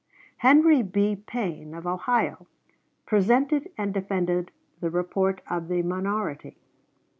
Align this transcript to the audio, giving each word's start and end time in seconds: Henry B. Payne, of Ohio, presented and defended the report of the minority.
Henry 0.37 0.81
B. 0.81 1.15
Payne, 1.15 1.75
of 1.75 1.85
Ohio, 1.85 2.47
presented 3.05 3.69
and 3.77 3.93
defended 3.93 4.49
the 4.79 4.89
report 4.89 5.41
of 5.47 5.67
the 5.67 5.83
minority. 5.83 6.57